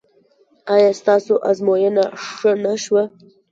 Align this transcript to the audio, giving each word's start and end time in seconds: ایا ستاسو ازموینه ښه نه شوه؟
ایا 0.73 0.91
ستاسو 0.99 1.33
ازموینه 1.49 2.03
ښه 2.29 2.51
نه 2.63 2.73
شوه؟ 2.83 3.03